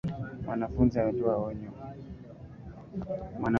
[0.43, 1.71] MWanafunzi amepewa onyo.